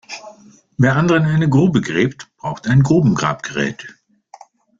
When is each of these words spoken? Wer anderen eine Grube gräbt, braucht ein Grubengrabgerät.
Wer 0.79 0.95
anderen 0.95 1.25
eine 1.25 1.47
Grube 1.47 1.79
gräbt, 1.79 2.35
braucht 2.37 2.65
ein 2.67 2.81
Grubengrabgerät. 2.81 3.87